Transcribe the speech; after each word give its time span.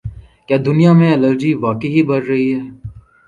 کیا 0.47 0.57
دنیا 0.67 0.91
میں 0.99 1.11
الرجی 1.13 1.51
واقعی 1.65 2.01
بڑھ 2.09 2.25
رہی 2.25 2.47
ہے 2.53 2.61